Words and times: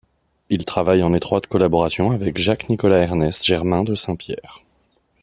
Il 0.49 0.65
travaille 0.65 1.03
en 1.03 1.13
étroite 1.13 1.45
collaboration 1.45 2.09
avec 2.09 2.39
Jacques 2.39 2.69
Nicolas 2.69 3.03
Ernest 3.03 3.45
Germain 3.45 3.83
de 3.83 3.93
Saint-Pierre. 3.93 4.61